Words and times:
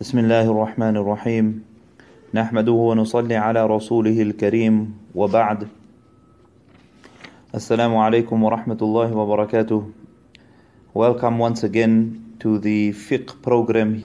بسم 0.00 0.18
الله 0.18 0.50
الرحمن 0.50 0.96
الرحيم 0.96 1.64
نحمده 2.34 2.72
ونصلي 2.72 3.36
على 3.36 3.66
رسوله 3.66 4.22
الكريم 4.22 4.94
وبعد 5.14 5.68
السلام 7.54 7.96
عليكم 7.96 8.42
ورحمة 8.42 8.80
الله 8.82 9.08
وبركاته 9.16 9.82
Welcome 10.94 11.38
once 11.38 11.62
again 11.62 12.34
to 12.40 12.58
the 12.58 12.92
fiqh 12.92 13.40
program 13.42 14.04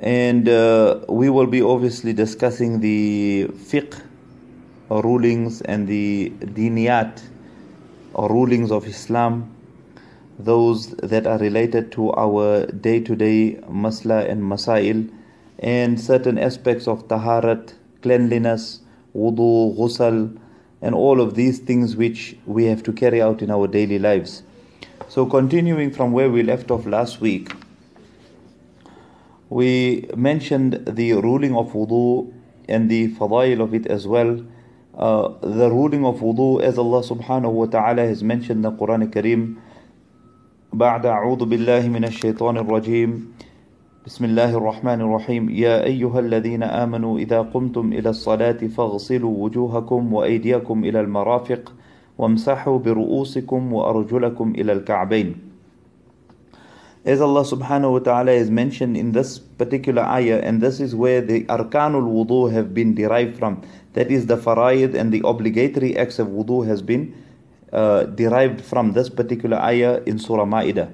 and 0.00 0.48
uh, 0.48 1.00
we 1.08 1.30
will 1.30 1.46
be 1.46 1.62
obviously 1.62 2.12
discussing 2.12 2.80
the 2.80 3.46
fiqh 3.70 4.00
rulings 4.90 5.62
and 5.62 5.86
the 5.86 6.30
diniyat 6.40 7.22
or 8.14 8.28
rulings 8.28 8.70
of 8.70 8.86
Islam 8.86 9.54
those 10.38 10.88
that 10.98 11.26
are 11.26 11.38
related 11.38 11.90
to 11.92 12.12
our 12.12 12.66
day-to-day 12.66 13.56
masla 13.68 14.28
and 14.30 14.42
masail 14.42 15.08
and 15.62 16.00
certain 16.00 16.38
aspects 16.38 16.86
of 16.86 17.08
taharat, 17.08 17.74
cleanliness, 18.02 18.80
wudu, 19.14 19.76
ghusl, 19.76 20.38
and 20.80 20.94
all 20.94 21.20
of 21.20 21.34
these 21.34 21.58
things 21.58 21.96
which 21.96 22.36
we 22.46 22.64
have 22.64 22.82
to 22.84 22.92
carry 22.92 23.20
out 23.20 23.42
in 23.42 23.50
our 23.50 23.66
daily 23.66 23.98
lives. 23.98 24.42
So, 25.08 25.26
continuing 25.26 25.90
from 25.90 26.12
where 26.12 26.30
we 26.30 26.42
left 26.42 26.70
off 26.70 26.86
last 26.86 27.20
week, 27.20 27.52
we 29.48 30.08
mentioned 30.14 30.84
the 30.86 31.14
ruling 31.14 31.56
of 31.56 31.72
wudu 31.72 32.32
and 32.68 32.90
the 32.90 33.08
fadail 33.14 33.60
of 33.60 33.74
it 33.74 33.86
as 33.86 34.06
well. 34.06 34.44
Uh, 34.96 35.28
the 35.40 35.70
ruling 35.70 36.04
of 36.04 36.20
wudu, 36.20 36.60
as 36.62 36.78
Allah 36.78 37.02
subhanahu 37.02 37.52
wa 37.52 37.66
ta'ala 37.66 38.02
has 38.06 38.22
mentioned 38.22 38.58
in 38.58 38.62
the 38.62 38.72
Quran 38.72 39.10
Kareem, 39.10 39.56
بعد 40.72 41.06
أعوذ 41.06 41.44
بالله 41.48 41.88
من 41.88 42.04
الشيطان 42.04 42.56
الرجيم 42.56 43.32
بسم 44.03 44.25
الله 44.25 44.57
الرحمن 44.59 45.01
الرحيم 45.01 45.49
يا 45.49 45.83
أيها 45.83 46.19
الذين 46.19 46.63
آمنوا 46.63 47.19
إذا 47.19 47.41
قمتم 47.41 47.93
إلى 47.93 48.09
الصلاة 48.09 48.59
فاغسلوا 48.67 49.43
وجوهكم 49.43 50.13
وأيديكم 50.13 50.83
إلى 50.83 50.99
المرافق 50.99 51.73
وامسحوا 52.17 52.79
برؤوسكم 52.79 53.73
وأرجلكم 53.73 54.53
إلى 54.55 54.71
الكعبين 54.71 55.35
As 57.05 57.21
Allah 57.21 57.43
subhanahu 57.47 57.91
wa 57.93 57.99
ta'ala 57.99 58.31
has 58.35 58.51
mentioned 58.51 58.97
in 58.97 59.13
this 59.13 59.39
particular 59.39 60.03
ayah, 60.03 60.41
and 60.43 60.59
this 60.59 60.81
is 60.81 60.93
where 60.93 61.21
the 61.21 61.45
arkanul 61.45 62.03
wudu 62.03 62.51
have 62.51 62.73
been 62.73 62.95
derived 62.95 63.37
from. 63.37 63.61
That 63.93 64.11
is 64.11 64.25
the 64.27 64.35
faraid 64.35 64.95
and 64.95 65.13
the 65.13 65.21
obligatory 65.23 65.95
acts 65.97 66.19
of 66.19 66.27
wudu 66.27 66.67
has 66.67 66.81
been 66.81 67.15
uh, 67.71 68.03
derived 68.03 68.59
from 68.59 68.91
this 68.91 69.07
particular 69.07 69.59
ayah 69.59 70.01
in 70.05 70.19
Surah 70.19 70.45
Ma'idah. 70.45 70.91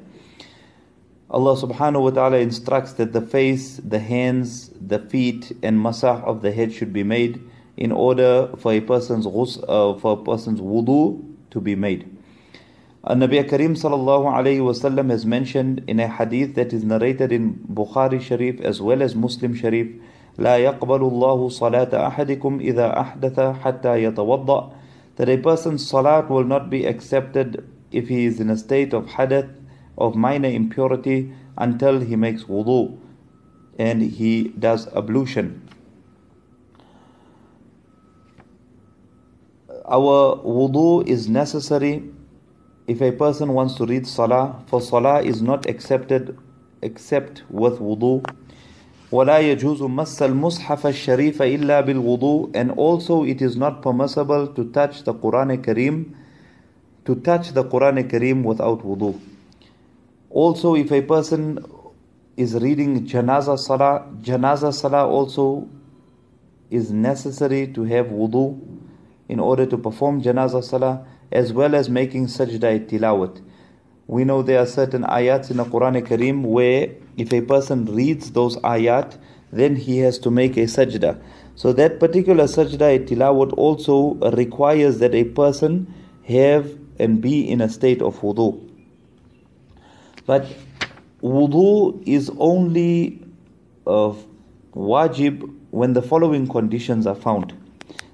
Allah 1.30 1.56
subhanahu 1.56 2.02
wa 2.02 2.10
ta'ala 2.10 2.38
instructs 2.38 2.92
that 2.94 3.12
the 3.12 3.20
face, 3.20 3.78
the 3.78 3.98
hands, 3.98 4.70
the 4.80 4.98
feet, 4.98 5.52
and 5.62 5.78
masah 5.78 6.22
of 6.22 6.42
the 6.42 6.52
head 6.52 6.72
should 6.72 6.92
be 6.92 7.02
made 7.02 7.40
in 7.76 7.90
order 7.92 8.50
for 8.58 8.72
a 8.72 8.80
person's 8.80 9.26
ghus, 9.26 9.58
uh, 9.68 9.98
for 9.98 10.12
a 10.12 10.22
person's 10.22 10.60
wudu 10.60 11.24
to 11.50 11.60
be 11.60 11.74
made. 11.74 12.08
Uh, 13.02 13.14
Nabi 13.14 13.46
Karim 13.48 13.74
sallallahu 13.74 14.26
alayhi 14.32 14.60
wasallam 14.60 15.10
has 15.10 15.26
mentioned 15.26 15.82
in 15.86 15.98
a 15.98 16.08
hadith 16.08 16.54
that 16.54 16.72
is 16.72 16.84
narrated 16.84 17.32
in 17.32 17.54
Bukhari 17.72 18.20
Sharif 18.20 18.60
as 18.60 18.80
well 18.80 19.02
as 19.02 19.14
Muslim 19.14 19.54
Sharif 19.54 19.88
لا 20.38 20.56
يقبل 20.58 21.02
الله 21.02 21.48
صلاة 21.48 21.94
أحدكم 21.94 22.60
إذا 22.60 23.00
أحدث 23.00 23.40
حتى 23.40 24.02
يتوضأ 24.02 24.72
that 25.16 25.28
a 25.28 25.36
person's 25.36 25.86
salat 25.88 26.28
will 26.28 26.42
not 26.44 26.68
be 26.70 26.84
accepted 26.84 27.68
if 27.92 28.08
he 28.08 28.24
is 28.24 28.40
in 28.40 28.50
a 28.50 28.56
state 28.56 28.92
of 28.92 29.06
hadath 29.06 29.48
of 29.98 30.14
minor 30.14 30.48
impurity 30.48 31.32
until 31.56 32.00
he 32.00 32.16
makes 32.16 32.44
wudu 32.44 32.98
and 33.78 34.02
he 34.02 34.48
does 34.58 34.86
ablution. 34.94 35.60
Our 39.86 40.36
wudu 40.42 41.06
is 41.06 41.28
necessary 41.28 42.02
if 42.86 43.00
a 43.00 43.12
person 43.12 43.52
wants 43.52 43.74
to 43.74 43.86
read 43.86 44.06
salah, 44.06 44.62
for 44.66 44.80
salah 44.80 45.22
is 45.22 45.42
not 45.42 45.66
accepted 45.66 46.38
except 46.82 47.42
with 47.50 47.78
wudu. 47.78 48.24
ولا 49.12 49.38
يجوز 49.38 49.82
مس 49.82 50.22
المصحف 50.22 50.86
الشريف 50.86 51.42
إلا 51.42 51.80
بالوضوء 51.80 52.50
and 52.54 52.72
also 52.72 53.22
it 53.22 53.40
is 53.40 53.56
not 53.56 53.80
permissible 53.80 54.48
to 54.48 54.64
touch 54.72 55.04
the 55.04 55.14
Quran 55.14 55.56
Kareem 55.62 56.14
to 57.04 57.14
touch 57.16 57.52
the 57.52 57.62
Quran 57.62 58.02
Kareem 58.10 58.42
without 58.42 58.82
wudu. 58.82 59.14
also, 60.29 60.75
if 60.75 60.91
a 60.91 61.01
person 61.01 61.63
is 62.37 62.53
reading 62.53 63.07
janaza 63.07 63.57
salah, 63.57 64.05
janaza 64.21 64.73
salah 64.73 65.07
also 65.07 65.67
is 66.69 66.91
necessary 66.91 67.67
to 67.67 67.83
have 67.83 68.07
wudu 68.07 68.59
in 69.27 69.39
order 69.39 69.65
to 69.65 69.77
perform 69.77 70.21
janaza 70.21 70.63
salah 70.63 71.05
as 71.31 71.51
well 71.51 71.73
as 71.73 71.89
making 71.89 72.27
sajda 72.27 72.87
tilawat. 72.87 73.41
We 74.05 74.23
know 74.23 74.41
there 74.43 74.59
are 74.59 74.67
certain 74.67 75.03
ayats 75.03 75.51
in 75.51 75.57
the 75.57 75.65
Quran 75.65 76.01
Kareem 76.07 76.43
where 76.43 76.89
if 77.17 77.33
a 77.33 77.41
person 77.41 77.85
reads 77.85 78.31
those 78.31 78.55
ayat, 78.57 79.17
then 79.51 79.75
he 79.75 79.99
has 79.99 80.19
to 80.19 80.31
make 80.31 80.57
a 80.57 80.65
sajda. 80.65 81.19
So 81.55 81.73
that 81.73 81.99
particular 81.99 82.43
sajda 82.45 83.07
tilawat 83.07 83.53
also 83.53 84.13
requires 84.31 84.99
that 84.99 85.15
a 85.15 85.23
person 85.23 85.93
have 86.25 86.77
and 86.99 87.19
be 87.19 87.49
in 87.49 87.61
a 87.61 87.69
state 87.69 88.03
of 88.03 88.19
wudu. 88.21 88.68
But 90.29 90.45
wudu 91.23 92.03
is 92.05 92.29
only 92.37 93.19
uh, 93.87 94.13
wajib 94.75 95.51
when 95.71 95.93
the 95.93 96.03
following 96.03 96.47
conditions 96.47 97.07
are 97.07 97.15
found. 97.15 97.51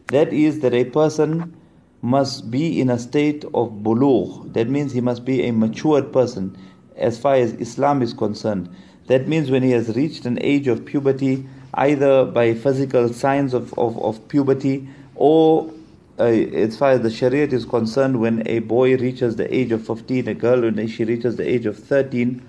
That 0.08 0.32
is 0.32 0.62
that 0.62 0.74
a 0.74 0.86
person 0.86 1.54
must 2.02 2.50
be 2.50 2.80
in 2.80 2.90
a 2.90 2.98
state 2.98 3.44
of 3.54 3.84
bulugh. 3.84 4.54
That 4.54 4.70
means 4.70 4.94
he 4.94 5.02
must 5.02 5.26
be 5.26 5.44
a 5.44 5.52
matured 5.52 6.14
person 6.14 6.56
as 6.96 7.20
far 7.20 7.36
as 7.36 7.52
Islam 7.56 8.02
is 8.02 8.14
concerned. 8.14 8.70
That 9.08 9.28
means 9.28 9.52
when 9.52 9.62
he 9.64 9.72
has 9.72 9.94
reached 9.98 10.26
an 10.26 10.38
age 10.40 10.70
of 10.70 10.86
puberty, 10.86 11.46
either 11.74 12.24
by 12.24 12.54
physical 12.54 13.12
signs 13.12 13.54
of, 13.54 13.78
of, 13.78 14.02
of 14.02 14.26
puberty 14.30 14.88
or 15.16 15.70
uh, 16.18 16.24
as 16.24 16.78
far 16.78 16.92
as 16.92 17.02
the 17.02 17.12
Sharia 17.12 17.46
is 17.48 17.66
concerned, 17.66 18.20
when 18.22 18.48
a 18.48 18.60
boy 18.60 18.96
reaches 18.96 19.36
the 19.36 19.54
age 19.54 19.72
of 19.72 19.86
15, 19.86 20.28
a 20.30 20.34
girl 20.34 20.62
when 20.62 20.88
she 20.88 21.04
reaches 21.04 21.36
the 21.36 21.48
age 21.48 21.66
of 21.66 21.78
13, 21.78 22.42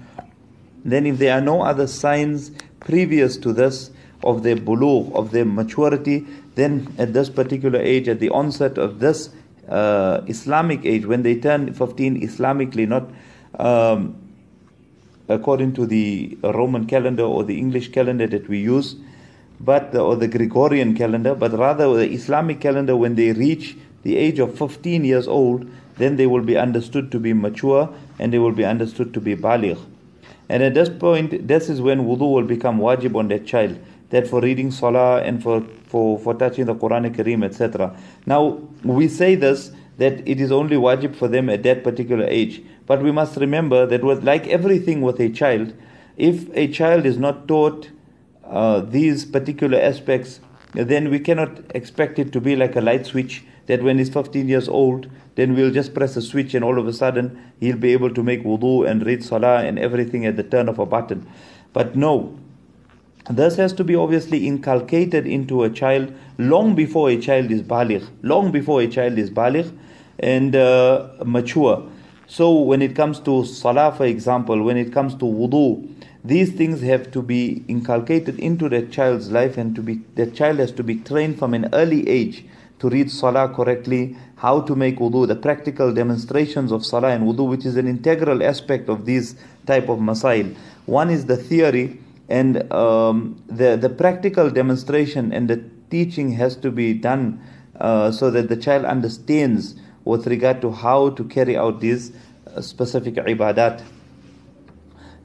then 0.85 1.07
if 1.07 1.19
there 1.19 1.37
are 1.37 1.41
no 1.41 1.63
other 1.63 1.89
signs 1.89 2.53
previous 2.79 3.37
to 3.39 3.53
this 3.53 3.91
of 4.23 4.45
their 4.45 4.57
bulugh, 4.57 5.13
of 5.15 5.33
their 5.33 5.45
maturity, 5.45 6.25
then 6.55 6.95
at 6.97 7.13
this 7.13 7.29
particular 7.29 7.81
age, 7.81 8.09
at 8.09 8.21
the 8.21 8.31
onset 8.31 8.79
of 8.79 9.01
this 9.01 9.31
uh, 9.69 10.21
Islamic 10.27 10.85
age, 10.85 11.05
when 11.05 11.23
they 11.23 11.35
turn 11.35 11.73
15 11.75 12.23
Islamically, 12.23 12.87
not 12.87 13.11
um, 13.59 14.17
according 15.29 15.75
to 15.75 15.87
the 15.87 16.39
Roman 16.43 16.87
calendar 16.87 17.25
or 17.25 17.43
the 17.43 17.59
English 17.59 17.91
calendar 17.91 18.29
that 18.29 18.49
we 18.49 18.59
use, 18.59 18.95
but 19.61 19.93
the, 19.93 20.01
or 20.01 20.17
the 20.17 20.29
Gregorian 20.29 20.95
calendar, 20.95 21.35
but 21.35 21.53
rather 21.53 21.95
the 21.95 22.11
Islamic 22.11 22.61
calendar, 22.61 22.97
when 22.97 23.15
they 23.15 23.33
reach 23.33 23.77
the 24.03 24.17
age 24.17 24.39
of 24.39 24.57
15 24.59 25.05
years 25.05 25.27
old, 25.27 25.69
then 25.97 26.17
they 26.17 26.27
will 26.27 26.43
be 26.43 26.57
understood 26.57 27.11
to 27.13 27.19
be 27.19 27.33
mature 27.33 27.93
and 28.19 28.33
they 28.33 28.39
will 28.39 28.53
be 28.53 28.65
understood 28.65 29.15
to 29.15 29.21
be 29.21 29.35
baligh. 29.35 29.79
And 30.49 30.63
at 30.63 30.75
this 30.75 30.89
point, 30.89 31.49
this 31.49 31.69
is 31.69 31.81
when 31.81 32.01
wudu 32.01 32.33
will 32.33 32.45
become 32.45 32.79
wajib 32.79 33.17
on 33.17 33.29
that 33.29 33.47
child. 33.47 33.79
That 34.11 34.29
for 34.29 34.41
reading 34.41 34.71
salah 34.71 35.23
and 35.23 35.43
for, 35.43 35.63
for, 35.87 36.19
for 36.19 36.35
touching 36.35 36.67
the 36.67 36.75
Quran 36.75 37.13
Kareem, 37.15 37.45
etc. 37.45 37.99
Now, 38.25 38.61
we 38.85 39.09
say 39.09 39.35
this 39.35 39.73
that 39.99 40.29
it 40.29 40.41
is 40.41 40.53
only 40.53 40.77
wajib 40.77 41.17
for 41.17 41.27
them 41.27 41.49
at 41.49 41.63
that 41.63 41.83
particular 41.83 42.27
age. 42.27 42.63
But 42.87 43.03
we 43.03 43.11
must 43.11 43.37
remember 43.37 43.87
that 43.87 44.05
with 44.05 44.23
like 44.23 44.47
everything 44.47 45.01
with 45.01 45.19
a 45.21 45.31
child, 45.31 45.73
if 46.17 46.49
a 46.55 46.69
child 46.69 47.07
is 47.07 47.19
not 47.19 47.49
taught 47.49 47.89
uh, 48.49 48.81
these 48.81 49.25
particular 49.25 49.79
aspects, 49.79 50.41
then 50.73 51.11
we 51.11 51.19
cannot 51.19 51.59
expect 51.75 52.19
it 52.19 52.33
to 52.33 52.41
be 52.41 52.57
like 52.57 52.77
a 52.77 52.81
light 52.81 53.07
switch 53.07 53.45
that 53.67 53.83
when 53.83 53.99
he's 53.99 54.11
15 54.11 54.49
years 54.49 54.69
old, 54.69 55.09
then 55.35 55.55
we'll 55.55 55.71
just 55.71 55.95
press 55.95 56.17
a 56.17 56.23
switch 56.23 56.55
and 56.55 56.65
all 56.65 56.79
of 56.79 56.87
a 56.87 56.93
sudden 56.93 57.53
he'll 57.61 57.77
be 57.77 57.93
able 57.93 58.13
to 58.13 58.23
make 58.23 58.45
wudu 58.45 58.89
and 58.89 59.05
read 59.05 59.23
salah 59.25 59.65
and 59.65 59.79
everything 59.79 60.25
at 60.25 60.37
the 60.37 60.43
turn 60.43 60.69
of 60.69 60.79
a 60.79 60.87
button. 60.87 61.27
But 61.73 61.97
no, 61.97 62.39
this 63.29 63.57
has 63.57 63.73
to 63.75 63.85
be 63.85 63.97
obviously 63.97 64.47
inculcated 64.47 65.27
into 65.27 65.65
a 65.65 65.71
child 65.71 66.15
long 66.39 66.75
before 66.75 67.11
a 67.11 67.21
child 67.21 67.51
is 67.51 67.63
baligh, 67.63 68.09
long 68.23 68.53
before 68.53 68.81
a 68.81 68.87
child 68.87 69.19
is 69.19 69.31
baligh 69.31 69.77
and 70.19 70.55
uh, 70.55 71.09
mature. 71.25 71.87
So 72.29 72.53
when 72.61 72.83
it 72.83 72.95
comes 72.97 73.21
to 73.21 73.45
salah, 73.45 73.93
for 73.93 74.07
example, 74.07 74.63
when 74.63 74.77
it 74.77 74.93
comes 74.93 75.15
to 75.17 75.25
wudu, 75.25 75.96
these 76.27 76.53
things 76.53 76.81
have 76.83 77.11
to 77.13 77.23
be 77.23 77.65
inculcated 77.69 78.39
into 78.39 78.69
that 78.69 78.91
child's 78.91 79.31
life 79.31 79.57
and 79.57 79.75
to 79.77 79.83
be 79.83 80.01
that 80.15 80.35
child 80.35 80.59
has 80.59 80.73
to 80.73 80.83
be 80.83 80.97
trained 80.97 81.39
from 81.39 81.55
an 81.55 81.69
early 81.73 82.09
age 82.09 82.45
to 82.79 82.89
read 82.91 83.11
salah 83.11 83.49
correctly, 83.49 84.17
how 84.37 84.61
to 84.61 84.75
make 84.75 84.99
wudu, 84.99 85.27
the 85.27 85.37
practical 85.37 85.93
demonstrations 85.93 86.71
of 86.73 86.85
salah 86.85 87.09
and 87.09 87.25
wudu, 87.25 87.49
which 87.49 87.65
is 87.65 87.77
an 87.77 87.87
integral 87.87 88.43
aspect 88.43 88.89
of 88.89 89.07
these 89.07 89.35
type 89.67 89.89
of 89.89 89.99
masail. 89.99 90.55
One 90.85 91.11
is 91.11 91.27
the 91.27 91.37
theory 91.37 92.01
and 92.29 92.71
um, 92.73 93.43
the 93.47 93.77
the 93.77 93.89
practical 93.89 94.51
demonstration 94.51 95.33
and 95.33 95.49
the 95.49 95.63
teaching 95.91 96.33
has 96.33 96.57
to 96.57 96.71
be 96.71 96.93
done 96.93 97.41
uh, 97.81 98.11
so 98.11 98.31
that 98.31 98.49
the 98.49 98.57
child 98.57 98.85
understands 98.85 99.77
with 100.05 100.27
regard 100.27 100.61
to 100.61 100.71
how 100.71 101.11
to 101.11 101.25
carry 101.25 101.57
out 101.57 101.81
these 101.81 102.13
uh, 102.47 102.61
specific 102.61 103.15
ibadat. 103.15 103.83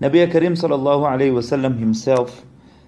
Nabi 0.02 0.32
Karim 0.32 0.56
sallallahu 0.56 1.06
alayhi 1.06 1.32
wasallam 1.32 1.78
himself 1.78 2.44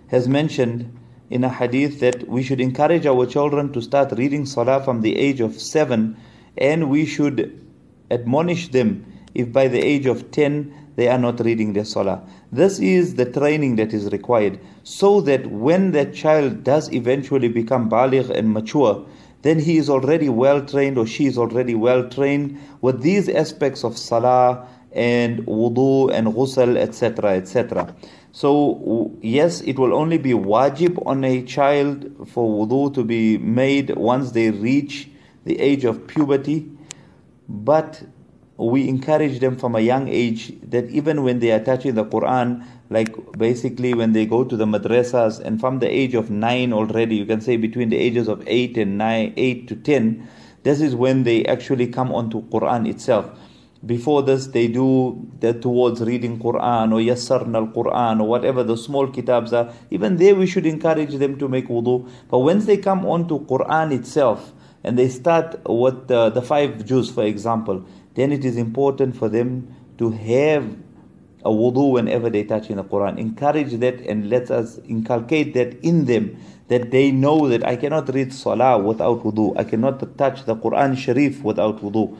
has 0.07 0.27
mentioned 0.27 0.97
in 1.29 1.43
a 1.43 1.49
hadith 1.49 1.99
that 1.99 2.27
we 2.27 2.41
should 2.41 2.59
encourage 2.59 3.05
our 3.05 3.27
children 3.27 3.71
to 3.71 3.83
start 3.83 4.11
reading 4.13 4.47
salah 4.47 4.83
from 4.83 5.01
the 5.01 5.15
age 5.15 5.39
of 5.39 5.53
7 5.61 6.17
and 6.57 6.89
we 6.89 7.05
should 7.05 7.63
admonish 8.09 8.69
them 8.69 9.05
if 9.35 9.53
by 9.53 9.67
the 9.67 9.77
age 9.77 10.07
of 10.07 10.31
10 10.31 10.73
they 10.95 11.07
are 11.07 11.19
not 11.19 11.39
reading 11.41 11.73
their 11.73 11.85
salah. 11.85 12.27
This 12.51 12.79
is 12.79 13.13
the 13.13 13.31
training 13.31 13.75
that 13.75 13.93
is 13.93 14.11
required 14.11 14.59
so 14.81 15.21
that 15.21 15.45
when 15.45 15.91
that 15.91 16.15
child 16.15 16.63
does 16.63 16.91
eventually 16.91 17.47
become 17.47 17.91
baligh 17.91 18.31
and 18.31 18.51
mature, 18.51 19.05
then 19.43 19.59
he 19.59 19.77
is 19.77 19.87
already 19.87 20.29
well 20.29 20.65
trained 20.65 20.97
or 20.97 21.05
she 21.05 21.27
is 21.27 21.37
already 21.37 21.75
well 21.75 22.09
trained 22.09 22.59
with 22.81 23.03
these 23.03 23.29
aspects 23.29 23.83
of 23.83 23.99
salah 23.99 24.67
and 24.93 25.39
wudu 25.45 26.13
and 26.13 26.27
ghusl, 26.27 26.77
etc. 26.77 27.31
etc. 27.37 27.95
So, 28.31 29.11
yes, 29.21 29.61
it 29.61 29.77
will 29.77 29.93
only 29.93 30.17
be 30.17 30.31
wajib 30.31 31.05
on 31.05 31.23
a 31.23 31.43
child 31.43 32.27
for 32.27 32.67
wudu 32.67 32.93
to 32.95 33.03
be 33.03 33.37
made 33.37 33.95
once 33.95 34.31
they 34.31 34.51
reach 34.51 35.09
the 35.45 35.59
age 35.59 35.83
of 35.83 36.07
puberty, 36.07 36.69
but 37.47 38.03
we 38.57 38.87
encourage 38.87 39.39
them 39.39 39.57
from 39.57 39.75
a 39.75 39.79
young 39.79 40.07
age 40.07 40.53
that 40.61 40.89
even 40.89 41.23
when 41.23 41.39
they 41.39 41.51
are 41.51 41.59
touching 41.59 41.95
the 41.95 42.05
Quran, 42.05 42.65
like 42.89 43.15
basically 43.37 43.93
when 43.93 44.13
they 44.13 44.25
go 44.25 44.43
to 44.43 44.55
the 44.55 44.65
madrasas 44.65 45.39
and 45.39 45.59
from 45.59 45.79
the 45.79 45.89
age 45.89 46.13
of 46.13 46.29
nine 46.29 46.71
already, 46.71 47.15
you 47.15 47.25
can 47.25 47.41
say 47.41 47.57
between 47.57 47.89
the 47.89 47.97
ages 47.97 48.27
of 48.27 48.43
eight 48.47 48.77
and 48.77 48.97
nine, 48.97 49.33
eight 49.37 49.67
to 49.67 49.75
ten, 49.75 50.27
this 50.63 50.79
is 50.79 50.95
when 50.95 51.23
they 51.23 51.45
actually 51.45 51.87
come 51.87 52.13
onto 52.13 52.41
Quran 52.49 52.87
itself. 52.87 53.37
Before 53.85 54.23
this, 54.23 54.47
they 54.47 54.67
do 54.69 55.27
that 55.41 55.61
towards 55.61 55.99
reading 56.01 56.39
Quran 56.39 56.93
or 56.93 56.99
Yassarna 57.01 57.55
al 57.55 57.67
Quran 57.67 58.21
or 58.21 58.27
whatever 58.27 58.63
the 58.63 58.77
small 58.77 59.07
kitabs 59.07 59.51
are. 59.51 59.73
Even 59.91 60.15
there, 60.15 60.35
we 60.35 60.47
should 60.47 60.65
encourage 60.65 61.15
them 61.15 61.37
to 61.39 61.49
make 61.49 61.67
wudu. 61.67 62.09
But 62.29 62.39
once 62.39 62.65
they 62.65 62.77
come 62.77 63.05
on 63.05 63.27
to 63.27 63.39
Quran 63.39 63.91
itself 63.91 64.53
and 64.85 64.97
they 64.97 65.09
start 65.09 65.59
with 65.67 66.07
the, 66.07 66.29
the 66.29 66.41
five 66.41 66.85
juz 66.85 67.11
for 67.11 67.23
example, 67.23 67.83
then 68.13 68.31
it 68.31 68.45
is 68.45 68.55
important 68.55 69.17
for 69.17 69.27
them 69.27 69.75
to 69.97 70.11
have 70.11 70.77
a 71.43 71.49
wudu 71.49 71.91
whenever 71.91 72.29
they 72.29 72.45
touch 72.45 72.69
in 72.69 72.77
the 72.77 72.85
Quran. 72.85 73.17
Encourage 73.17 73.73
that 73.81 73.99
and 74.01 74.29
let 74.29 74.49
us 74.49 74.79
inculcate 74.87 75.53
that 75.55 75.73
in 75.83 76.05
them 76.05 76.37
that 76.69 76.91
they 76.91 77.11
know 77.11 77.49
that 77.49 77.67
I 77.67 77.75
cannot 77.75 78.13
read 78.13 78.33
salah 78.33 78.77
without 78.77 79.23
wudu. 79.23 79.59
I 79.59 79.65
cannot 79.65 80.17
touch 80.17 80.45
the 80.45 80.55
Quran 80.55 80.97
Sharif 80.97 81.43
without 81.43 81.81
wudu. 81.81 82.17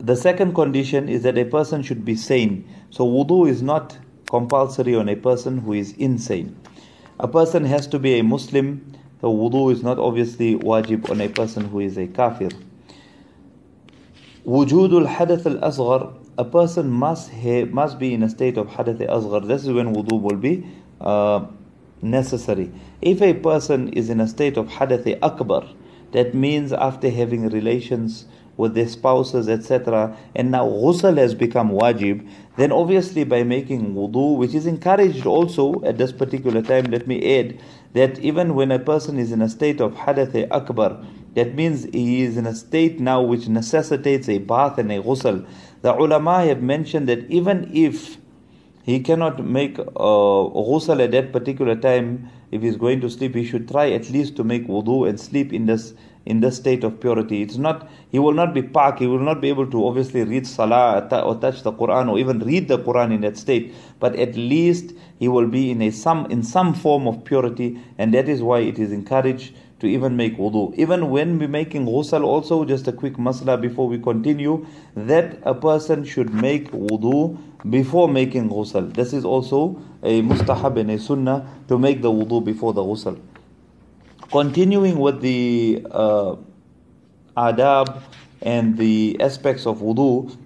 The 0.00 0.16
second 0.16 0.54
condition 0.54 1.08
is 1.08 1.22
that 1.24 1.36
a 1.36 1.44
person 1.44 1.82
should 1.82 2.04
be 2.04 2.14
sane. 2.14 2.66
So 2.90 3.06
wudu 3.06 3.48
is 3.48 3.62
not 3.62 3.98
compulsory 4.28 4.94
on 4.94 5.08
a 5.08 5.16
person 5.16 5.58
who 5.58 5.74
is 5.74 5.92
insane. 5.92 6.56
A 7.20 7.28
person 7.28 7.64
has 7.64 7.86
to 7.88 7.98
be 7.98 8.18
a 8.18 8.22
Muslim. 8.22 8.92
So 9.20 9.32
wudu 9.32 9.72
is 9.72 9.82
not 9.82 9.98
obviously 9.98 10.56
wajib 10.56 11.10
on 11.10 11.20
a 11.20 11.28
person 11.28 11.66
who 11.66 11.80
is 11.80 11.98
a 11.98 12.06
kafir. 12.06 12.48
Wujudul 14.46 15.08
hadath 15.08 15.44
al-asghar, 15.44 16.14
a 16.38 16.44
person 16.44 16.88
must 16.88 17.32
must 17.70 17.98
be 17.98 18.14
in 18.14 18.22
a 18.22 18.30
state 18.30 18.56
of 18.56 18.68
hadath 18.68 19.00
al-asghar. 19.06 19.46
This 19.46 19.62
is 19.64 19.72
when 19.72 19.94
wudu 19.94 20.20
will 20.20 20.36
be 20.36 20.64
uh, 21.00 21.44
necessary. 22.00 22.70
If 23.02 23.20
a 23.20 23.34
person 23.34 23.88
is 23.88 24.08
in 24.08 24.20
a 24.20 24.28
state 24.28 24.56
of 24.56 24.68
hadath 24.68 25.18
akbar, 25.20 25.68
that 26.12 26.34
means 26.34 26.72
after 26.72 27.10
having 27.10 27.48
relations 27.50 28.26
with 28.56 28.74
their 28.74 28.88
spouses, 28.88 29.48
etc., 29.48 30.16
and 30.34 30.50
now 30.50 30.66
ghusl 30.66 31.16
has 31.16 31.34
become 31.34 31.70
wajib, 31.70 32.26
then 32.56 32.72
obviously 32.72 33.24
by 33.24 33.42
making 33.42 33.94
wudu, 33.94 34.36
which 34.36 34.54
is 34.54 34.66
encouraged 34.66 35.26
also 35.26 35.82
at 35.84 35.98
this 35.98 36.12
particular 36.12 36.62
time, 36.62 36.84
let 36.86 37.06
me 37.06 37.38
add 37.38 37.60
that 37.92 38.18
even 38.20 38.54
when 38.54 38.70
a 38.70 38.78
person 38.78 39.18
is 39.18 39.32
in 39.32 39.42
a 39.42 39.48
state 39.48 39.80
of 39.80 39.94
hadath 39.94 40.48
akbar, 40.50 41.04
that 41.34 41.54
means 41.54 41.84
he 41.92 42.22
is 42.22 42.38
in 42.38 42.46
a 42.46 42.54
state 42.54 42.98
now 42.98 43.20
which 43.20 43.46
necessitates 43.46 44.28
a 44.28 44.38
bath 44.38 44.78
and 44.78 44.90
a 44.90 45.02
ghusl. 45.02 45.46
The 45.82 45.94
ulama 45.94 46.44
have 46.44 46.62
mentioned 46.62 47.08
that 47.10 47.30
even 47.30 47.70
if 47.74 48.16
he 48.84 49.00
cannot 49.00 49.44
make 49.44 49.78
a 49.78 49.82
ghusl 49.84 51.02
at 51.04 51.10
that 51.10 51.32
particular 51.32 51.76
time, 51.76 52.30
if 52.52 52.62
he's 52.62 52.76
going 52.76 53.00
to 53.02 53.10
sleep, 53.10 53.34
he 53.34 53.44
should 53.44 53.68
try 53.68 53.90
at 53.90 54.08
least 54.08 54.36
to 54.36 54.44
make 54.44 54.66
wudu 54.66 55.08
and 55.08 55.20
sleep 55.20 55.52
in 55.52 55.66
this 55.66 55.92
in 56.26 56.40
this 56.40 56.56
state 56.56 56.84
of 56.84 57.00
purity. 57.00 57.40
It's 57.42 57.56
not 57.56 57.88
he 58.10 58.18
will 58.18 58.34
not 58.34 58.52
be 58.52 58.62
pak, 58.62 58.98
he 58.98 59.06
will 59.06 59.20
not 59.20 59.40
be 59.40 59.48
able 59.48 59.70
to 59.70 59.86
obviously 59.86 60.24
read 60.24 60.46
salah 60.46 61.08
or 61.24 61.36
touch 61.36 61.62
the 61.62 61.72
Quran 61.72 62.10
or 62.10 62.18
even 62.18 62.40
read 62.40 62.68
the 62.68 62.78
Quran 62.78 63.14
in 63.14 63.20
that 63.22 63.36
state, 63.36 63.72
but 64.00 64.14
at 64.16 64.36
least 64.36 64.92
he 65.18 65.28
will 65.28 65.46
be 65.46 65.70
in 65.70 65.80
a 65.82 65.90
some 65.90 66.26
in 66.26 66.42
some 66.42 66.74
form 66.74 67.06
of 67.06 67.24
purity, 67.24 67.80
and 67.96 68.12
that 68.12 68.28
is 68.28 68.42
why 68.42 68.58
it 68.58 68.78
is 68.78 68.92
encouraged 68.92 69.54
to 69.78 69.86
even 69.86 70.16
make 70.16 70.36
wudu. 70.38 70.74
Even 70.76 71.10
when 71.10 71.38
we're 71.38 71.48
making 71.48 71.86
ghusl, 71.86 72.24
also 72.24 72.64
just 72.64 72.88
a 72.88 72.92
quick 72.92 73.14
masla 73.14 73.60
before 73.60 73.86
we 73.88 73.98
continue, 73.98 74.66
that 74.94 75.38
a 75.42 75.54
person 75.54 76.04
should 76.04 76.32
make 76.32 76.70
wudu 76.72 77.38
before 77.68 78.08
making 78.08 78.48
ghusl. 78.48 78.92
This 78.94 79.12
is 79.12 79.24
also 79.24 79.80
a 80.02 80.22
mustahab 80.22 80.78
and 80.78 80.90
a 80.90 80.98
sunnah 80.98 81.46
to 81.68 81.78
make 81.78 82.00
the 82.00 82.10
wudu 82.10 82.42
before 82.44 82.72
the 82.72 82.82
ghusl. 82.82 83.20
Continuing 84.30 84.98
with 84.98 85.20
the 85.20 85.86
uh, 85.90 86.34
adab 87.36 88.02
and 88.42 88.76
the 88.76 89.16
aspects 89.20 89.66
of 89.66 89.78
wudu, 89.78 90.36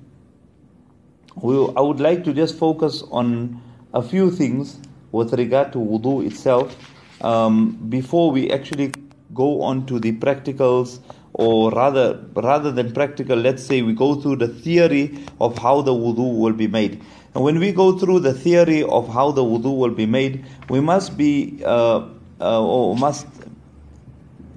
we, 1.36 1.56
I 1.76 1.80
would 1.80 1.98
like 1.98 2.22
to 2.24 2.34
just 2.34 2.58
focus 2.58 3.02
on 3.10 3.60
a 3.94 4.02
few 4.02 4.30
things 4.30 4.78
with 5.12 5.32
regard 5.32 5.72
to 5.72 5.78
wudu 5.78 6.26
itself 6.26 6.76
um, 7.24 7.72
before 7.88 8.30
we 8.30 8.50
actually 8.50 8.92
go 9.32 9.62
on 9.62 9.86
to 9.86 9.98
the 9.98 10.12
practicals 10.12 11.00
or 11.32 11.70
rather 11.70 12.22
rather 12.34 12.70
than 12.70 12.92
practical 12.92 13.36
let's 13.36 13.62
say 13.62 13.82
we 13.82 13.94
go 13.94 14.14
through 14.14 14.36
the 14.36 14.48
theory 14.48 15.18
of 15.40 15.56
how 15.56 15.80
the 15.80 15.92
wudu 15.92 16.38
will 16.38 16.52
be 16.52 16.66
made. 16.66 17.00
And 17.34 17.44
when 17.44 17.58
we 17.60 17.72
go 17.72 17.96
through 17.96 18.20
the 18.20 18.34
theory 18.34 18.82
of 18.82 19.08
how 19.08 19.30
the 19.30 19.42
wudu 19.42 19.74
will 19.74 19.94
be 19.94 20.06
made 20.06 20.44
we 20.68 20.80
must 20.80 21.16
be 21.16 21.62
uh, 21.64 22.06
uh, 22.40 22.62
or 22.62 22.96
must 22.96 23.26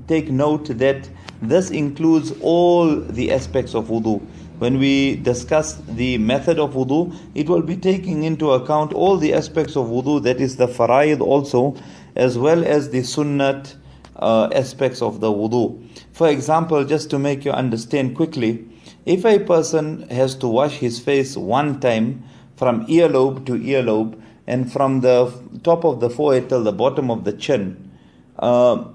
take 0.08 0.30
note 0.30 0.66
that 0.78 1.10
this 1.42 1.72
includes 1.72 2.34
all 2.42 2.96
the 2.96 3.32
aspects 3.32 3.74
of 3.76 3.88
wudu 3.88 4.22
when 4.60 4.78
we 4.80 5.16
discuss 5.18 5.76
the 5.88 6.18
method 6.18 6.60
of 6.60 6.74
wudu 6.74 7.16
it 7.36 7.50
will 7.50 7.62
be 7.62 7.76
taking 7.76 8.24
into 8.24 8.52
account 8.52 8.94
all 8.94 9.18
the 9.18 9.34
aspects 9.34 9.76
of 9.76 9.88
wudu 9.88 10.22
that 10.22 10.40
is 10.40 10.58
the 10.58 10.68
faraid 10.68 11.22
also 11.22 11.76
as 12.16 12.38
well 12.38 12.64
as 12.64 12.90
the 12.92 13.00
sunnat 13.00 13.76
uh, 14.18 14.50
aspects 14.54 15.02
of 15.02 15.20
the 15.20 15.28
wudu. 15.32 15.86
For 16.12 16.30
example, 16.30 16.86
just 16.86 17.10
to 17.10 17.20
make 17.20 17.46
you 17.46 17.52
understand 17.52 18.16
quickly, 18.16 18.66
if 19.06 19.26
a 19.26 19.40
person 19.40 20.08
has 20.10 20.36
to 20.36 20.48
wash 20.48 20.74
his 20.78 21.00
face 21.00 21.36
one 21.36 21.80
time 21.80 22.24
from 22.56 22.86
earlobe 22.88 23.46
to 23.48 23.54
earlobe 23.54 24.20
and 24.48 24.72
from 24.72 25.02
the 25.02 25.34
top 25.64 25.84
of 25.84 26.00
the 26.00 26.10
forehead 26.10 26.50
till 26.50 26.64
the 26.64 26.72
bottom 26.72 27.10
of 27.10 27.24
the 27.24 27.34
chin, 27.34 27.92
uh, 28.40 28.86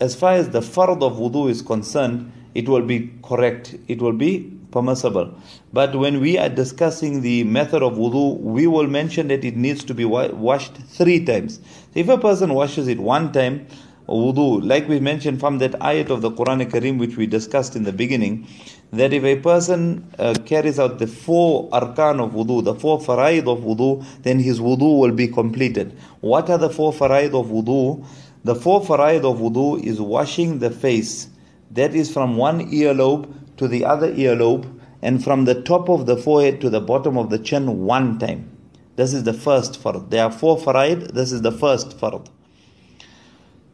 as 0.00 0.14
far 0.14 0.32
as 0.32 0.50
the 0.50 0.60
fard 0.60 1.02
of 1.02 1.16
wudu 1.16 1.50
is 1.50 1.62
concerned, 1.62 2.32
it 2.54 2.68
will 2.68 2.82
be 2.82 3.12
correct, 3.22 3.76
it 3.88 4.00
will 4.00 4.12
be 4.12 4.52
permissible. 4.70 5.34
But 5.72 5.94
when 5.96 6.20
we 6.20 6.38
are 6.38 6.48
discussing 6.48 7.22
the 7.22 7.44
method 7.44 7.82
of 7.82 7.94
wudu, 7.94 8.38
we 8.40 8.66
will 8.66 8.86
mention 8.86 9.28
that 9.28 9.44
it 9.44 9.56
needs 9.56 9.84
to 9.84 9.94
be 9.94 10.04
wa- 10.04 10.28
washed 10.28 10.76
three 10.76 11.24
times. 11.24 11.60
If 11.94 12.08
a 12.08 12.18
person 12.18 12.54
washes 12.54 12.88
it 12.88 12.98
one 12.98 13.32
time, 13.32 13.66
wudu, 14.08 14.66
like 14.66 14.88
we 14.88 15.00
mentioned 15.00 15.40
from 15.40 15.58
that 15.58 15.72
ayat 15.72 16.10
of 16.10 16.22
the 16.22 16.30
Quran 16.30 16.70
Kareem 16.70 16.98
which 16.98 17.16
we 17.16 17.26
discussed 17.26 17.74
in 17.76 17.84
the 17.84 17.92
beginning, 17.92 18.46
that 18.92 19.12
if 19.12 19.24
a 19.24 19.36
person 19.36 20.06
uh, 20.18 20.34
carries 20.44 20.78
out 20.78 20.98
the 20.98 21.06
four 21.06 21.68
arkan 21.70 22.20
of 22.20 22.32
wudu, 22.32 22.62
the 22.62 22.74
four 22.74 23.00
faraid 23.00 23.48
of 23.48 23.60
wudu, 23.60 24.04
then 24.22 24.38
his 24.38 24.60
wudu 24.60 24.98
will 24.98 25.12
be 25.12 25.28
completed. 25.28 25.98
What 26.20 26.50
are 26.50 26.58
the 26.58 26.70
four 26.70 26.92
faraid 26.92 27.34
of 27.34 27.46
wudu? 27.46 28.06
The 28.46 28.54
four 28.54 28.80
faraid 28.80 29.24
of 29.24 29.40
wudu 29.40 29.82
is 29.82 30.00
washing 30.00 30.60
the 30.60 30.70
face. 30.70 31.30
That 31.72 31.96
is 31.96 32.12
from 32.12 32.36
one 32.36 32.70
earlobe 32.70 33.28
to 33.56 33.66
the 33.66 33.84
other 33.84 34.12
earlobe 34.12 34.72
and 35.02 35.24
from 35.24 35.46
the 35.46 35.62
top 35.62 35.88
of 35.88 36.06
the 36.06 36.16
forehead 36.16 36.60
to 36.60 36.70
the 36.70 36.80
bottom 36.80 37.18
of 37.18 37.28
the 37.28 37.40
chin 37.40 37.84
one 37.86 38.20
time. 38.20 38.48
This 38.94 39.12
is 39.12 39.24
the 39.24 39.32
first 39.32 39.82
fard. 39.82 40.10
There 40.10 40.22
are 40.22 40.30
four 40.30 40.56
faraid. 40.58 41.12
This 41.12 41.32
is 41.32 41.42
the 41.42 41.50
first 41.50 41.98
fard. 41.98 42.28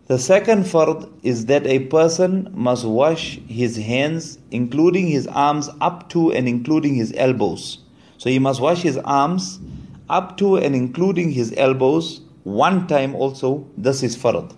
The 0.06 0.18
second 0.18 0.64
fard 0.64 1.06
is 1.22 1.44
that 1.46 1.66
a 1.66 1.80
person 1.80 2.48
must 2.54 2.86
wash 2.86 3.38
his 3.46 3.76
hands, 3.76 4.38
including 4.50 5.06
his 5.06 5.26
arms, 5.26 5.68
up 5.82 6.08
to 6.14 6.32
and 6.32 6.48
including 6.48 6.94
his 6.94 7.12
elbows. 7.18 7.80
So 8.16 8.30
he 8.30 8.38
must 8.38 8.62
wash 8.62 8.80
his 8.80 8.96
arms 8.96 9.60
up 10.08 10.38
to 10.38 10.56
and 10.56 10.74
including 10.74 11.32
his 11.32 11.52
elbows 11.58 12.22
one 12.44 12.86
time 12.86 13.14
also, 13.14 13.68
this 13.76 14.02
is 14.02 14.16
farad. 14.16 14.56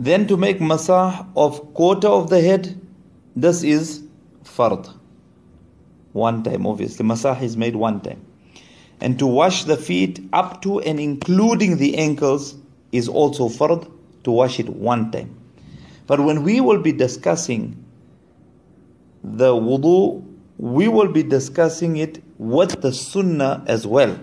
Then 0.00 0.26
to 0.28 0.38
make 0.38 0.60
masah 0.60 1.26
of 1.36 1.74
quarter 1.74 2.08
of 2.08 2.30
the 2.30 2.40
head, 2.40 2.80
this 3.36 3.62
is 3.62 4.02
fard. 4.42 4.88
One 6.12 6.42
time, 6.42 6.66
obviously. 6.66 7.04
Masah 7.04 7.42
is 7.42 7.54
made 7.58 7.76
one 7.76 8.00
time. 8.00 8.24
And 9.02 9.18
to 9.18 9.26
wash 9.26 9.64
the 9.64 9.76
feet 9.76 10.26
up 10.32 10.62
to 10.62 10.80
and 10.80 10.98
including 10.98 11.76
the 11.76 11.98
ankles 11.98 12.56
is 12.92 13.08
also 13.08 13.50
fard 13.50 13.92
to 14.24 14.30
wash 14.30 14.58
it 14.58 14.70
one 14.70 15.10
time. 15.10 15.36
But 16.06 16.20
when 16.20 16.44
we 16.44 16.62
will 16.62 16.80
be 16.80 16.92
discussing 16.92 17.84
the 19.22 19.52
wudu, 19.52 20.24
we 20.56 20.88
will 20.88 21.12
be 21.12 21.22
discussing 21.22 21.98
it 21.98 22.22
with 22.38 22.80
the 22.80 22.94
sunnah 22.94 23.62
as 23.66 23.86
well. 23.86 24.18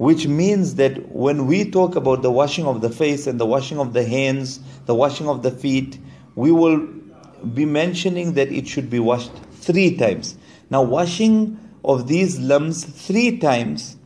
Which 0.00 0.26
means 0.26 0.76
that 0.76 1.12
when 1.14 1.46
we 1.46 1.70
talk 1.70 1.94
about 1.94 2.22
the 2.22 2.30
washing 2.30 2.64
of 2.64 2.80
the 2.80 2.88
face 2.88 3.26
and 3.26 3.38
the 3.38 3.44
washing 3.44 3.78
of 3.78 3.92
the 3.92 4.02
hands, 4.02 4.58
the 4.86 4.94
washing 4.94 5.28
of 5.28 5.42
the 5.42 5.50
feet, 5.50 5.98
we 6.34 6.50
will 6.50 6.88
be 7.52 7.66
mentioning 7.66 8.32
that 8.32 8.50
it 8.50 8.66
should 8.66 8.88
be 8.88 8.98
washed 8.98 9.30
three 9.52 9.98
times. 9.98 10.38
Now, 10.70 10.80
washing 10.80 11.60
of 11.84 12.08
these 12.08 12.38
limbs 12.38 12.82
three 12.82 13.36
times 13.40 13.98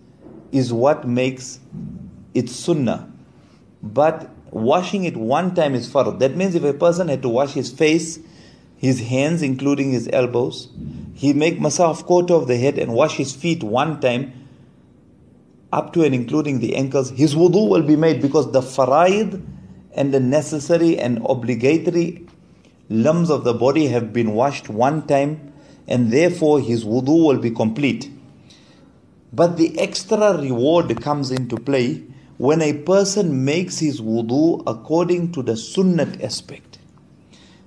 is 0.50 0.72
what 0.72 1.06
makes 1.06 1.60
it 2.34 2.50
sunnah. 2.50 3.08
But 3.80 4.28
washing 4.50 5.04
it 5.04 5.16
one 5.16 5.54
time 5.54 5.76
is 5.76 5.88
fard. 5.88 6.18
That 6.18 6.36
means 6.36 6.56
if 6.56 6.64
a 6.64 6.74
person 6.74 7.06
had 7.06 7.22
to 7.22 7.28
wash 7.28 7.52
his 7.52 7.70
face, 7.70 8.18
his 8.76 8.98
hands, 8.98 9.42
including 9.42 9.92
his 9.92 10.10
elbows, 10.12 10.70
he 11.14 11.32
make 11.32 11.60
masah 11.60 12.04
quarter 12.04 12.34
of 12.34 12.48
the 12.48 12.56
head 12.56 12.80
and 12.80 12.92
wash 12.92 13.16
his 13.16 13.32
feet 13.32 13.62
one 13.62 14.00
time, 14.00 14.32
up 15.74 15.92
to 15.92 16.02
and 16.04 16.14
including 16.14 16.60
the 16.60 16.76
ankles, 16.76 17.10
his 17.10 17.34
wudu 17.34 17.68
will 17.68 17.82
be 17.82 17.96
made 17.96 18.22
because 18.22 18.52
the 18.52 18.62
faraid 18.62 19.44
and 19.92 20.14
the 20.14 20.20
necessary 20.20 20.98
and 20.98 21.20
obligatory 21.28 22.26
limbs 22.88 23.30
of 23.30 23.44
the 23.44 23.54
body 23.54 23.86
have 23.88 24.12
been 24.12 24.32
washed 24.32 24.68
one 24.68 25.06
time 25.06 25.52
and 25.88 26.12
therefore 26.12 26.60
his 26.60 26.84
wudu 26.84 27.26
will 27.26 27.38
be 27.38 27.50
complete. 27.50 28.10
But 29.32 29.56
the 29.56 29.78
extra 29.78 30.38
reward 30.40 31.02
comes 31.02 31.30
into 31.30 31.56
play 31.56 32.04
when 32.38 32.62
a 32.62 32.72
person 32.72 33.44
makes 33.44 33.78
his 33.80 34.00
wudu 34.00 34.62
according 34.66 35.32
to 35.32 35.42
the 35.42 35.52
sunnat 35.52 36.22
aspect. 36.22 36.78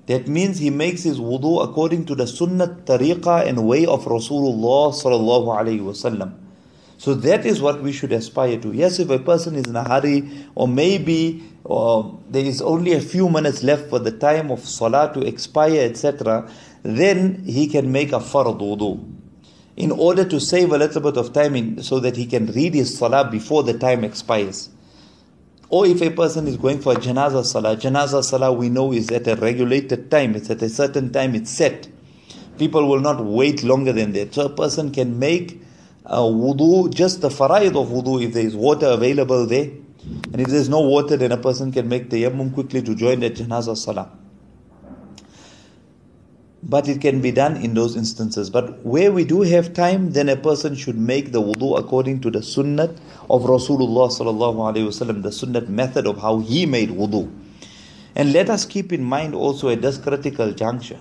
That 0.07 0.27
means 0.27 0.59
he 0.59 0.69
makes 0.69 1.03
his 1.03 1.19
wudu 1.19 1.61
according 1.61 2.05
to 2.05 2.15
the 2.15 2.23
sunnat 2.23 2.85
tariqah 2.85 3.45
and 3.45 3.67
way 3.67 3.85
of 3.85 4.05
Rasulullah 4.05 4.93
sallallahu 4.95 5.47
alaihi 5.59 5.81
wasallam. 5.81 6.46
So 6.97 7.13
that 7.13 7.45
is 7.45 7.61
what 7.61 7.81
we 7.81 7.91
should 7.91 8.11
aspire 8.11 8.59
to. 8.59 8.73
Yes, 8.73 8.99
if 8.99 9.09
a 9.09 9.19
person 9.19 9.55
is 9.55 9.67
in 9.67 9.75
a 9.75 9.87
hurry, 9.87 10.29
or 10.55 10.67
maybe 10.67 11.43
or 11.63 12.17
there 12.29 12.45
is 12.45 12.61
only 12.61 12.93
a 12.93 13.01
few 13.01 13.29
minutes 13.29 13.61
left 13.61 13.89
for 13.89 13.99
the 13.99 14.11
time 14.11 14.49
of 14.51 14.59
salah 14.61 15.11
to 15.13 15.21
expire, 15.21 15.81
etc., 15.81 16.49
then 16.83 17.43
he 17.43 17.67
can 17.67 17.91
make 17.91 18.13
a 18.13 18.19
fard 18.19 18.59
wudu. 18.59 19.13
In 19.75 19.91
order 19.91 20.23
to 20.25 20.39
save 20.39 20.71
a 20.71 20.77
little 20.77 21.01
bit 21.01 21.17
of 21.17 21.33
time 21.33 21.55
in, 21.55 21.83
so 21.83 21.99
that 21.99 22.15
he 22.15 22.25
can 22.25 22.47
read 22.47 22.73
his 22.73 22.97
salah 22.97 23.29
before 23.29 23.63
the 23.63 23.77
time 23.77 24.03
expires. 24.03 24.69
Or 25.69 25.85
if 25.85 26.01
a 26.01 26.09
person 26.09 26.47
is 26.47 26.55
going 26.55 26.79
for 26.79 26.93
a 26.93 26.95
janazah 26.95 27.45
salah, 27.45 27.75
janazah 27.75 28.23
salah 28.23 28.53
we 28.53 28.69
know 28.69 28.93
is 28.93 29.11
at 29.11 29.27
a 29.27 29.35
regulated 29.35 30.09
time, 30.09 30.35
it's 30.35 30.49
at 30.49 30.61
a 30.61 30.69
certain 30.69 31.11
time, 31.11 31.35
it's 31.35 31.51
set. 31.51 31.89
People 32.57 32.87
will 32.87 33.01
not 33.01 33.23
wait 33.23 33.61
longer 33.63 33.91
than 33.91 34.13
that. 34.13 34.33
So 34.33 34.45
a 34.45 34.49
person 34.49 34.91
can 34.91 35.19
make 35.19 35.61
a 36.09 36.19
wudu, 36.19 36.93
just 36.93 37.19
the 37.19 37.29
faraid 37.29 37.75
of 37.75 37.89
wudu, 37.89 38.23
if 38.23 38.33
there 38.33 38.45
is 38.45 38.55
water 38.55 38.87
available 38.87 39.45
there. 39.45 39.69
And 40.31 40.39
if 40.39 40.47
there 40.47 40.59
is 40.59 40.69
no 40.69 40.79
water, 40.79 41.17
then 41.17 41.33
a 41.33 41.37
person 41.37 41.71
can 41.71 41.89
make 41.89 42.09
tayammum 42.09 42.53
quickly 42.53 42.81
to 42.81 42.95
join 42.95 43.19
the 43.19 43.29
janazah 43.29 43.75
salah. 43.75 44.09
But 46.63 46.87
it 46.87 47.01
can 47.01 47.21
be 47.21 47.31
done 47.31 47.57
in 47.57 47.73
those 47.73 47.97
instances. 47.97 48.49
But 48.49 48.85
where 48.85 49.11
we 49.11 49.25
do 49.25 49.41
have 49.41 49.73
time, 49.73 50.11
then 50.11 50.29
a 50.29 50.37
person 50.37 50.75
should 50.75 50.97
make 50.97 51.33
the 51.33 51.41
wudu 51.41 51.77
according 51.77 52.21
to 52.21 52.31
the 52.31 52.39
sunnat 52.39 52.97
of 53.29 53.43
Rasulullah 53.43 54.09
sallallahu 54.09 54.55
alaihi 54.55 54.87
wasallam, 54.87 55.23
the 55.23 55.29
sunnat 55.29 55.67
method 55.67 56.07
of 56.07 56.19
how 56.19 56.39
he 56.39 56.65
made 56.65 56.89
wudu. 56.89 57.29
And 58.15 58.31
let 58.31 58.49
us 58.49 58.65
keep 58.65 58.93
in 58.93 59.03
mind 59.03 59.35
also 59.35 59.67
at 59.69 59.81
this 59.81 59.97
critical 59.97 60.53
juncture 60.53 60.99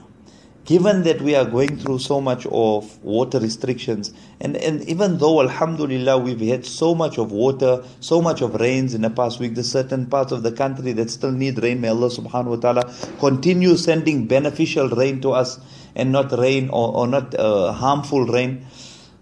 given 0.66 1.04
that 1.04 1.22
we 1.22 1.34
are 1.36 1.44
going 1.44 1.78
through 1.78 2.00
so 2.00 2.20
much 2.20 2.44
of 2.50 3.02
water 3.02 3.38
restrictions, 3.38 4.12
and, 4.40 4.56
and 4.56 4.82
even 4.88 5.18
though, 5.18 5.40
Alhamdulillah, 5.40 6.18
we've 6.18 6.40
had 6.40 6.66
so 6.66 6.92
much 6.92 7.18
of 7.18 7.30
water, 7.30 7.84
so 8.00 8.20
much 8.20 8.42
of 8.42 8.54
rains 8.54 8.92
in 8.92 9.02
the 9.02 9.10
past 9.10 9.38
week, 9.38 9.54
there's 9.54 9.70
certain 9.70 10.06
parts 10.06 10.32
of 10.32 10.42
the 10.42 10.50
country 10.50 10.92
that 10.92 11.08
still 11.08 11.30
need 11.30 11.62
rain. 11.62 11.80
May 11.80 11.88
Allah 11.88 12.10
subhanahu 12.10 12.46
wa 12.46 12.56
ta'ala 12.56 12.94
continue 13.20 13.76
sending 13.76 14.26
beneficial 14.26 14.88
rain 14.88 15.20
to 15.20 15.30
us 15.30 15.60
and 15.94 16.10
not 16.10 16.32
rain 16.32 16.68
or, 16.68 16.94
or 16.94 17.06
not 17.06 17.34
uh, 17.38 17.72
harmful 17.72 18.26
rain. 18.26 18.66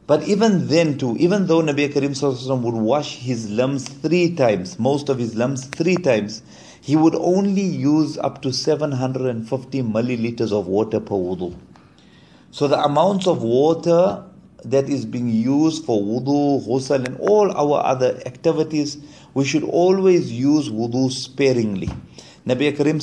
But 0.07 0.27
even 0.29 0.69
then, 0.69 0.99
too, 0.99 1.17
even 1.19 1.47
though 1.47 1.63
Nabi 1.63 1.93
Karim 1.93 2.63
would 2.63 2.75
wash 2.75 3.17
his 3.17 3.51
limbs 3.51 3.89
three 3.89 4.35
times, 4.35 4.79
most 4.79 5.09
of 5.09 5.19
his 5.19 5.35
limbs 5.35 5.67
three 5.67 5.97
times, 5.97 6.43
he 6.85 6.97
would 6.97 7.15
only 7.15 7.63
use 7.63 8.19
up 8.19 8.43
to 8.43 8.53
750 8.53 9.83
milliliters 9.85 10.53
of 10.53 10.67
water 10.67 11.01
per 11.01 11.15
wudu. 11.15 11.57
So 12.51 12.69
the 12.69 12.79
amounts 12.79 13.27
of 13.27 13.43
water 13.43 14.23
that 14.67 14.91
is 14.91 15.07
being 15.07 15.31
used 15.31 15.87
for 15.87 16.03
wudu, 16.03 16.63
ghusl, 16.67 17.07
and 17.07 17.17
all 17.21 17.51
our 17.53 17.83
other 17.87 18.21
activities, 18.27 18.99
we 19.33 19.47
should 19.47 19.65
always 19.65 20.31
use 20.31 20.69
wudu 20.69 21.11
sparingly. 21.11 21.89
Nabi 22.47 22.77
Karim 22.77 22.99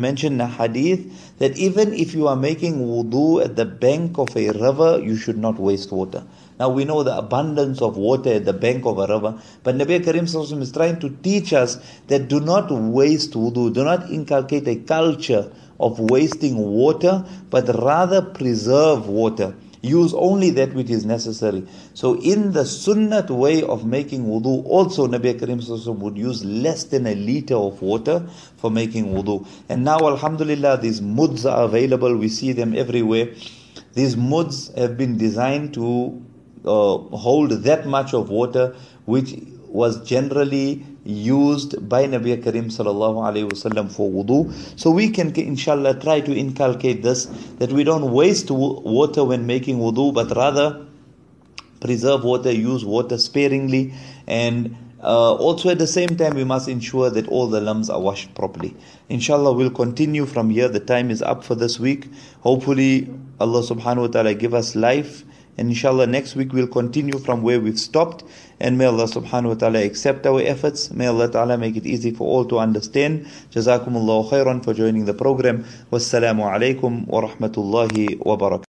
mentioned 0.00 0.34
in 0.34 0.40
a 0.40 0.48
hadith 0.48 1.38
that 1.38 1.56
even 1.56 1.94
if 1.94 2.14
you 2.14 2.26
are 2.26 2.34
making 2.34 2.80
wudu 2.80 3.44
at 3.44 3.54
the 3.54 3.64
bank 3.64 4.18
of 4.18 4.36
a 4.36 4.50
river, 4.50 4.98
you 5.00 5.14
should 5.16 5.38
not 5.38 5.60
waste 5.60 5.92
water. 5.92 6.24
Now 6.58 6.68
we 6.68 6.84
know 6.84 7.04
the 7.04 7.16
abundance 7.16 7.80
of 7.80 7.96
water 7.96 8.32
at 8.32 8.46
the 8.46 8.52
bank 8.52 8.84
of 8.86 8.98
a 8.98 9.06
river, 9.06 9.40
but 9.62 9.76
Nabi 9.76 10.02
Karim 10.02 10.24
is 10.24 10.72
trying 10.72 10.98
to 10.98 11.10
teach 11.22 11.52
us 11.52 11.78
that 12.08 12.26
do 12.26 12.40
not 12.40 12.72
waste 12.72 13.34
wudu, 13.34 13.72
do 13.72 13.84
not 13.84 14.10
inculcate 14.10 14.66
a 14.66 14.74
culture 14.74 15.52
of 15.78 16.00
wasting 16.00 16.56
water, 16.56 17.24
but 17.50 17.68
rather 17.68 18.20
preserve 18.20 19.06
water. 19.06 19.54
Use 19.82 20.12
only 20.12 20.50
that 20.50 20.74
which 20.74 20.90
is 20.90 21.06
necessary. 21.06 21.66
So 21.94 22.20
in 22.20 22.52
the 22.52 22.64
sunnat 22.64 23.30
way 23.30 23.62
of 23.62 23.86
making 23.86 24.26
wudu, 24.26 24.64
also 24.66 25.06
Nabi 25.06 25.38
Karim 25.38 26.00
would 26.00 26.18
use 26.18 26.44
less 26.44 26.84
than 26.84 27.06
a 27.06 27.14
liter 27.14 27.54
of 27.54 27.80
water 27.80 28.28
for 28.58 28.70
making 28.70 29.06
wudu. 29.06 29.46
And 29.70 29.82
now 29.84 29.98
Alhamdulillah 30.00 30.78
these 30.82 31.00
muds 31.00 31.46
are 31.46 31.64
available, 31.64 32.14
we 32.14 32.28
see 32.28 32.52
them 32.52 32.76
everywhere. 32.76 33.34
These 33.94 34.18
muds 34.18 34.70
have 34.76 34.98
been 34.98 35.16
designed 35.16 35.72
to 35.74 36.22
uh, 36.64 36.98
hold 37.16 37.50
that 37.50 37.86
much 37.86 38.12
of 38.12 38.28
water 38.28 38.76
which 39.06 39.34
was 39.66 40.02
generally 40.04 40.84
used 41.04 41.88
by 41.88 42.04
Nabi 42.04 42.42
Karim 42.42 42.66
sallallahu 42.66 43.16
alaihi 43.24 43.50
wasallam 43.50 43.90
for 43.90 44.10
wudu. 44.10 44.52
So 44.78 44.90
we 44.90 45.10
can 45.10 45.34
inshallah 45.34 46.00
try 46.00 46.20
to 46.20 46.36
inculcate 46.36 47.02
this 47.02 47.26
that 47.58 47.72
we 47.72 47.84
don't 47.84 48.12
waste 48.12 48.50
water 48.50 49.24
when 49.24 49.46
making 49.46 49.78
wudu, 49.78 50.12
but 50.12 50.34
rather 50.36 50.86
preserve 51.80 52.24
water, 52.24 52.52
use 52.52 52.84
water 52.84 53.16
sparingly, 53.16 53.94
and 54.26 54.76
uh, 55.02 55.34
also 55.34 55.70
at 55.70 55.78
the 55.78 55.86
same 55.86 56.16
time 56.16 56.34
we 56.34 56.44
must 56.44 56.68
ensure 56.68 57.08
that 57.08 57.26
all 57.28 57.46
the 57.46 57.60
limbs 57.60 57.88
are 57.88 58.00
washed 58.00 58.34
properly. 58.34 58.76
Inshallah, 59.08 59.52
we'll 59.54 59.70
continue 59.70 60.26
from 60.26 60.50
here. 60.50 60.68
The 60.68 60.80
time 60.80 61.10
is 61.10 61.22
up 61.22 61.42
for 61.42 61.54
this 61.54 61.80
week. 61.80 62.08
Hopefully, 62.40 63.08
Allah 63.40 63.62
subhanahu 63.62 64.02
wa 64.02 64.08
taala 64.08 64.38
give 64.38 64.52
us 64.52 64.76
life 64.76 65.24
and 65.60 65.68
inshallah, 65.68 66.06
next 66.06 66.36
week 66.36 66.54
we'll 66.54 66.66
continue 66.66 67.18
from 67.18 67.42
where 67.42 67.60
we've 67.60 67.78
stopped. 67.78 68.24
And 68.60 68.78
may 68.78 68.86
Allah 68.86 69.04
subhanahu 69.04 69.48
wa 69.48 69.54
ta'ala 69.54 69.84
accept 69.84 70.24
our 70.26 70.40
efforts. 70.40 70.90
May 70.90 71.06
Allah 71.06 71.30
ta'ala 71.30 71.58
make 71.58 71.76
it 71.76 71.84
easy 71.84 72.12
for 72.12 72.26
all 72.26 72.46
to 72.46 72.58
understand. 72.58 73.26
Jazakumullahu 73.52 74.30
khairan 74.30 74.64
for 74.64 74.72
joining 74.72 75.04
the 75.04 75.12
program. 75.12 75.66
Wassalamu 75.92 76.48
alaikum 76.48 77.06
wa 77.06 77.28
rahmatullahi 77.28 78.24
wa 78.24 78.38
barakatuh. 78.38 78.58